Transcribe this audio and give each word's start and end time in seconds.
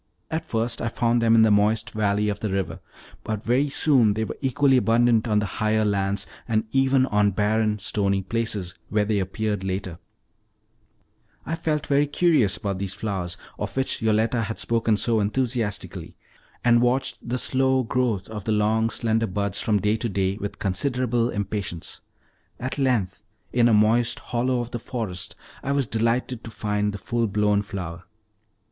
At 0.31 0.47
first 0.47 0.81
I 0.81 0.87
found 0.87 1.21
them 1.21 1.35
in 1.35 1.43
the 1.43 1.51
moist 1.51 1.91
valley 1.91 2.27
of 2.29 2.39
the 2.39 2.49
river, 2.49 2.79
but 3.23 3.43
very 3.43 3.69
soon 3.69 4.15
they 4.15 4.23
were 4.23 4.35
equally 4.41 4.77
abundant 4.77 5.27
on 5.27 5.37
the 5.37 5.45
higher 5.61 5.85
lands, 5.85 6.25
and 6.47 6.63
even 6.71 7.05
on 7.05 7.29
barren, 7.29 7.77
stony 7.77 8.23
places, 8.23 8.73
where 8.89 9.05
they 9.05 9.19
appeared 9.19 9.63
latest. 9.63 9.97
I 11.45 11.55
felt 11.55 11.85
very 11.85 12.07
curious 12.07 12.57
about 12.57 12.79
these 12.79 12.95
flowers, 12.95 13.37
of 13.59 13.77
which 13.77 14.01
Yoletta 14.01 14.41
had 14.41 14.57
spoken 14.57 14.97
so 14.97 15.19
enthusiastically, 15.19 16.15
and 16.63 16.81
watched 16.81 17.29
the 17.29 17.37
slow 17.37 17.83
growth 17.83 18.27
of 18.27 18.45
the 18.45 18.51
long, 18.51 18.89
slender 18.89 19.27
buds 19.27 19.61
from 19.61 19.79
day 19.79 19.97
to 19.97 20.09
day 20.09 20.35
with 20.37 20.57
considerable 20.57 21.29
impatience. 21.29 22.01
At 22.59 22.79
length, 22.79 23.21
in 23.53 23.67
a 23.67 23.73
moist 23.75 24.17
hollow 24.17 24.61
of 24.61 24.71
the 24.71 24.79
forest, 24.79 25.35
I 25.61 25.71
was 25.73 25.85
delighted 25.85 26.43
to 26.43 26.49
find 26.49 26.91
the 26.91 26.97
full 26.97 27.27
blown 27.27 27.61
flower. 27.61 28.05